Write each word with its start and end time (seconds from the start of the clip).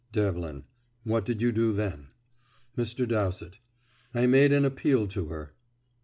Devlin: 0.11 0.63
"What 1.03 1.25
did 1.25 1.43
you 1.43 1.51
do 1.51 1.73
then?" 1.73 2.07
Mr. 2.75 3.07
Dowsett: 3.07 3.59
"I 4.15 4.25
made 4.25 4.51
an 4.51 4.65
appeal 4.65 5.07
to 5.09 5.27
her." 5.27 5.53